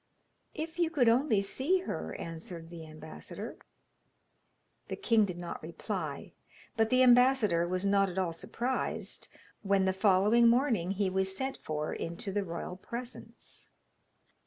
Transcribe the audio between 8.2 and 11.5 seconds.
surprised when, the following morning, he was